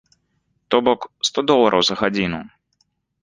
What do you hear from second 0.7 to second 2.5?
То бок сто долараў за гадзіну!